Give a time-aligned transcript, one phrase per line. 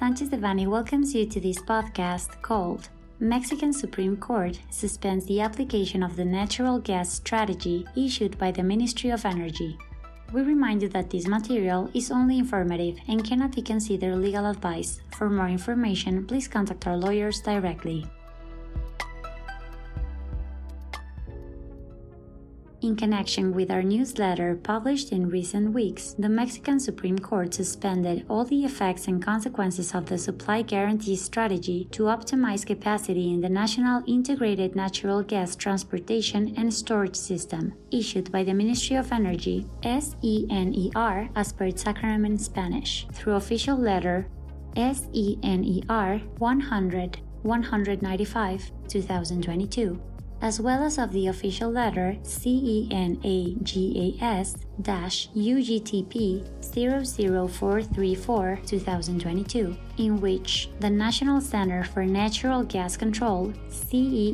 [0.00, 2.88] Sanchez Devanny welcomes you to this podcast called
[3.18, 9.10] Mexican Supreme Court suspends the application of the natural gas strategy issued by the Ministry
[9.10, 9.76] of Energy.
[10.32, 15.02] We remind you that this material is only informative and cannot be considered legal advice.
[15.18, 18.06] For more information, please contact our lawyers directly.
[22.82, 28.46] In connection with our newsletter published in recent weeks, the Mexican Supreme Court suspended all
[28.46, 34.02] the effects and consequences of the supply guarantee strategy to optimize capacity in the National
[34.06, 41.52] Integrated Natural Gas Transportation and Storage System, issued by the Ministry of Energy, SENER, as
[41.52, 44.26] per its acronym in Spanish, through official letter
[44.74, 50.00] SENER 100 195 2022
[50.42, 53.20] as well as of the official letter CENAGAS
[55.36, 64.32] UGTP 00434 2022, in which the National Center for Natural Gas Control, CENAGAS,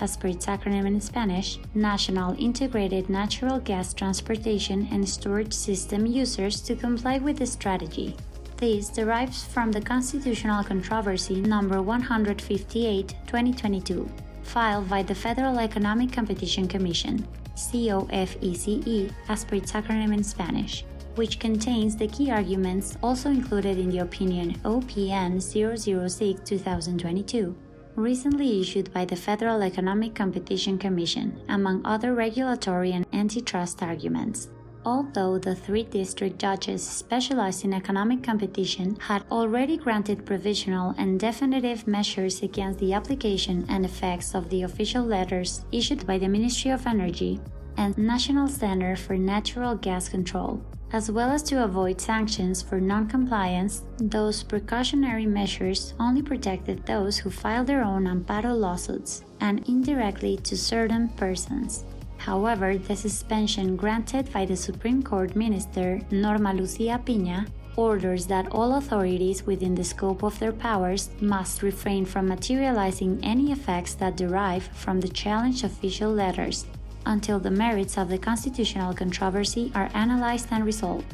[0.00, 6.62] as per its acronym in Spanish, National Integrated Natural Gas Transportation and Storage System users
[6.62, 8.16] to comply with the strategy.
[8.56, 14.08] This derives from the Constitutional Controversy number 158 2022
[14.50, 20.84] filed by the Federal Economic Competition Commission, COFECE, as per its acronym in Spanish,
[21.14, 27.54] which contains the key arguments also included in the opinion OPN 006 2022,
[27.94, 34.48] recently issued by the Federal Economic Competition Commission, among other regulatory and antitrust arguments.
[34.84, 41.86] Although the three district judges specialized in economic competition had already granted provisional and definitive
[41.86, 46.86] measures against the application and effects of the official letters issued by the Ministry of
[46.86, 47.40] Energy
[47.76, 53.84] and National Center for Natural Gas Control, as well as to avoid sanctions for noncompliance,
[53.98, 60.56] those precautionary measures only protected those who filed their own amparo lawsuits and indirectly to
[60.56, 61.84] certain persons.
[62.20, 68.74] However, the suspension granted by the Supreme Court Minister Norma Lucia Piña orders that all
[68.74, 74.64] authorities within the scope of their powers must refrain from materializing any effects that derive
[74.74, 76.66] from the challenged official letters
[77.06, 81.06] until the merits of the constitutional controversy are analyzed and resolved.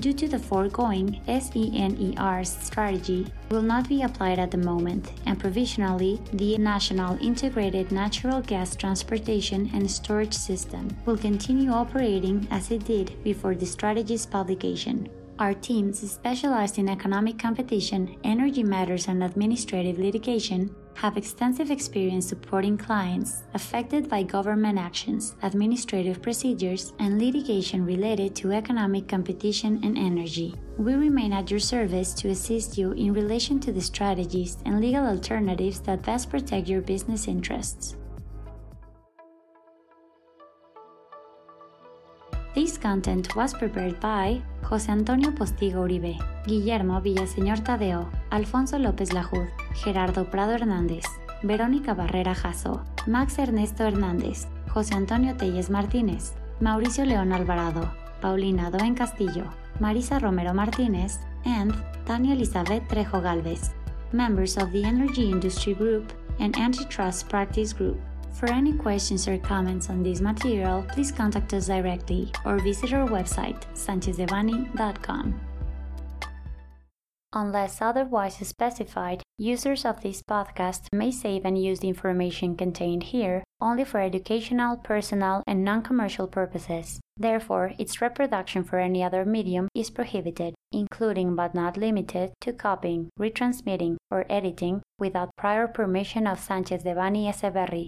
[0.00, 6.20] Due to the foregoing, SENER's strategy will not be applied at the moment, and provisionally,
[6.32, 13.22] the National Integrated Natural Gas Transportation and Storage System will continue operating as it did
[13.22, 15.08] before the strategy's publication.
[15.40, 22.78] Our teams specialized in economic competition, energy matters, and administrative litigation have extensive experience supporting
[22.78, 30.54] clients affected by government actions, administrative procedures, and litigation related to economic competition and energy.
[30.78, 35.04] We remain at your service to assist you in relation to the strategies and legal
[35.04, 37.96] alternatives that best protect your business interests.
[42.54, 46.16] This content was prepared by José Antonio Postigo Uribe,
[46.46, 51.04] Guillermo Villaseñor Tadeo, Alfonso López Lajud, Gerardo Prado Hernández,
[51.42, 57.92] Verónica Barrera Jasso, Max Ernesto Hernández, José Antonio Telles Martínez, Mauricio León Alvarado,
[58.22, 59.44] Paulina Doen Castillo,
[59.80, 61.74] Marisa Romero Martínez, and
[62.06, 63.72] Tania Elizabeth Trejo Galvez,
[64.12, 66.10] members of the Energy Industry Group
[66.40, 68.00] and Antitrust Practice Group.
[68.34, 73.08] For any questions or comments on this material, please contact us directly or visit our
[73.08, 75.40] website, sanchezdevanny.com.
[77.36, 83.42] Unless otherwise specified, users of this podcast may save and use the information contained here
[83.60, 87.00] only for educational, personal, and non commercial purposes.
[87.16, 93.08] Therefore, its reproduction for any other medium is prohibited, including but not limited to copying,
[93.18, 97.82] retransmitting, or editing without prior permission of Sanchez Devanny Eseverri,